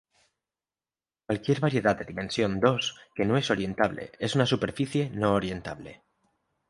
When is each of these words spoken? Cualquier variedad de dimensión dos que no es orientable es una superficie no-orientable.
Cualquier 1.27 1.59
variedad 1.59 1.95
de 1.95 2.05
dimensión 2.05 2.59
dos 2.59 2.97
que 3.13 3.23
no 3.23 3.37
es 3.37 3.51
orientable 3.51 4.13
es 4.17 4.33
una 4.33 4.47
superficie 4.47 5.11
no-orientable. 5.11 6.01